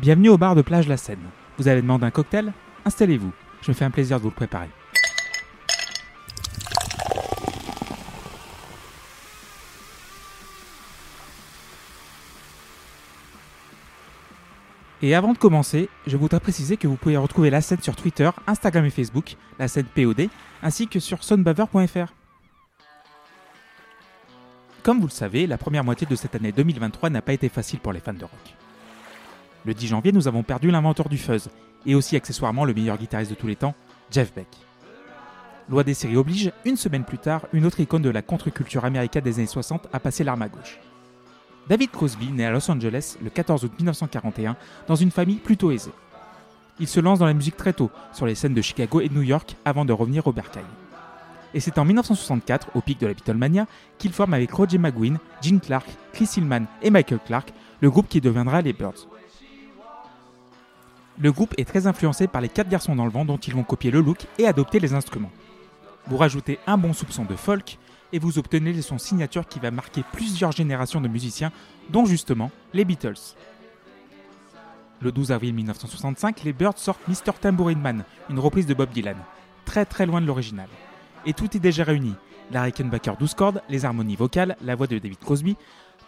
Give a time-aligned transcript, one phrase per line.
[0.00, 1.18] Bienvenue au bar de plage La Seine.
[1.58, 2.52] Vous avez demandé un cocktail
[2.84, 4.68] Installez-vous, je me fais un plaisir de vous le préparer.
[15.02, 18.30] Et avant de commencer, je voudrais préciser que vous pouvez retrouver la scène sur Twitter,
[18.46, 20.28] Instagram et Facebook, la scène POD,
[20.62, 22.14] ainsi que sur sonbaver.fr.
[24.84, 27.80] Comme vous le savez, la première moitié de cette année 2023 n'a pas été facile
[27.80, 28.54] pour les fans de rock.
[29.64, 31.48] Le 10 janvier, nous avons perdu l'inventeur du fuzz,
[31.86, 33.74] et aussi accessoirement le meilleur guitariste de tous les temps,
[34.10, 34.46] Jeff Beck.
[35.68, 39.24] Loi des séries oblige, une semaine plus tard, une autre icône de la contre-culture américaine
[39.24, 40.78] des années 60 a passé l'arme à gauche.
[41.68, 44.56] David Crosby naît à Los Angeles le 14 août 1941
[44.86, 45.92] dans une famille plutôt aisée.
[46.80, 49.14] Il se lance dans la musique très tôt, sur les scènes de Chicago et de
[49.14, 50.64] New York avant de revenir au Bercail.
[51.52, 53.66] Et c'est en 1964, au pic de la Beatlemania,
[53.98, 58.20] qu'il forme avec Roger McGuinn, Gene Clark, Chris Hillman et Michael Clark le groupe qui
[58.20, 59.06] deviendra les Birds.
[61.20, 63.64] Le groupe est très influencé par les quatre garçons dans le vent dont ils vont
[63.64, 65.32] copier le look et adopter les instruments.
[66.06, 67.76] Vous rajoutez un bon soupçon de folk
[68.12, 71.50] et vous obtenez son signature qui va marquer plusieurs générations de musiciens,
[71.90, 73.34] dont justement les Beatles.
[75.00, 77.32] Le 12 avril 1965, les Birds sortent Mr.
[77.40, 79.18] Tambourine Man, une reprise de Bob Dylan,
[79.64, 80.68] très très loin de l'original.
[81.26, 82.14] Et tout est déjà réuni.
[82.50, 85.56] La Rickenbacker 12 cordes, les harmonies vocales, la voix de David Crosby,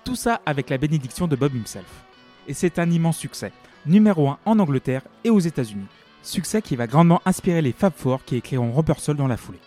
[0.05, 2.10] tout ça avec la bénédiction de Bob himself.
[2.49, 3.53] Et c'est un immense succès,
[3.87, 5.87] numéro 1 en Angleterre et aux États-Unis.
[6.23, 9.61] Succès qui va grandement inspirer les Fab Four qui écriront Rubber Soul dans la foulée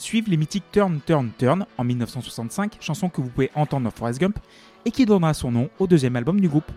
[0.00, 4.18] suivent les mythiques Turn, Turn, Turn en 1965, chanson que vous pouvez entendre dans Forrest
[4.18, 4.38] Gump,
[4.84, 6.70] et qui donnera son nom au deuxième album du groupe.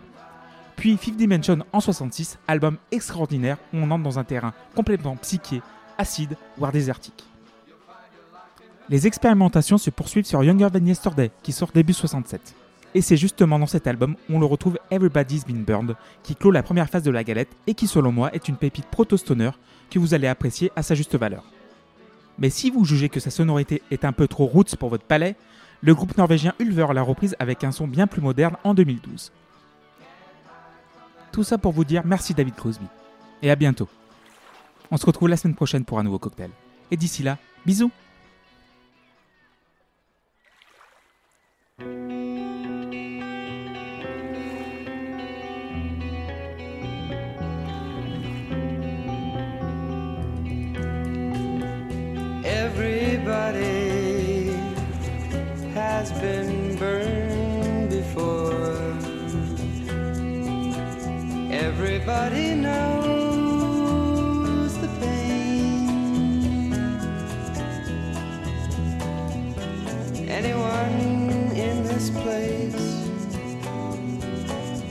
[0.76, 5.62] Puis Fifth Dimension en 66, album extraordinaire où on entre dans un terrain complètement psyché,
[5.98, 7.24] acide, voire désertique.
[8.90, 12.54] Les expérimentations se poursuivent sur Younger Than Yesterday, qui sort début 67.
[12.96, 16.52] Et c'est justement dans cet album où on le retrouve Everybody's Been Burned, qui clôt
[16.52, 19.52] la première phase de la galette et qui selon moi est une pépite proto-stoner
[19.90, 21.44] que vous allez apprécier à sa juste valeur.
[22.38, 25.36] Mais si vous jugez que sa sonorité est un peu trop roots pour votre palais,
[25.82, 29.32] le groupe norvégien Ulver l'a reprise avec un son bien plus moderne en 2012.
[31.32, 32.86] Tout ça pour vous dire merci David Crosby.
[33.42, 33.90] Et à bientôt.
[34.92, 36.52] On se retrouve la semaine prochaine pour un nouveau cocktail.
[36.92, 37.92] Et d'ici là, bisous
[56.04, 58.52] has been burned before.
[61.50, 63.58] Everybody knows
[64.80, 66.74] the pain.
[70.28, 73.08] Anyone in this place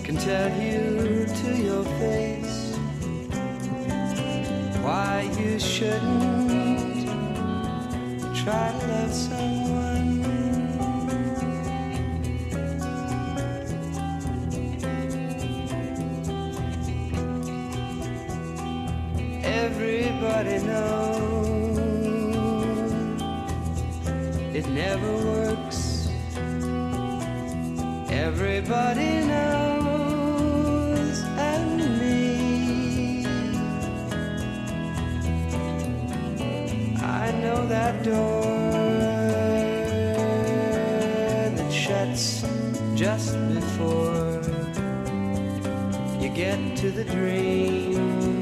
[0.05, 2.75] can tell you to your face
[4.81, 7.07] why you shouldn't
[8.35, 10.32] try to love someone.
[19.83, 21.79] Everybody knows
[24.55, 26.09] it never works.
[28.09, 33.27] Everybody knows, and me.
[37.03, 38.43] I know that door
[41.57, 42.45] that shuts
[42.95, 44.43] just before
[46.21, 48.42] you get to the dream.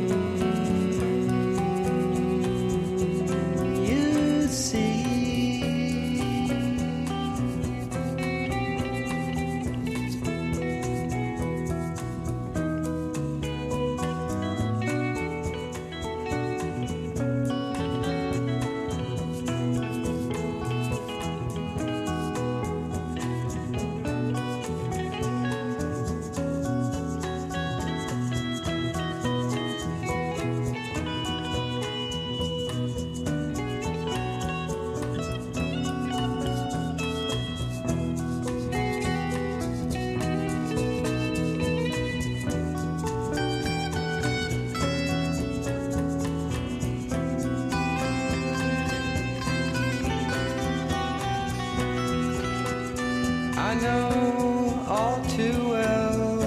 [53.81, 56.41] Know all too well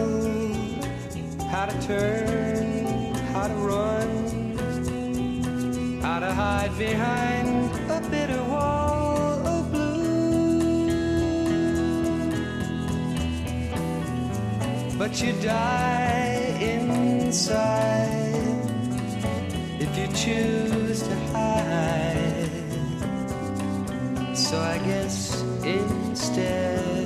[1.50, 4.10] how to turn, how to run,
[6.02, 10.90] how to hide behind a bitter wall of blue.
[14.98, 18.34] But you die inside
[19.80, 22.50] if you choose to hide.
[24.36, 27.03] So I guess instead.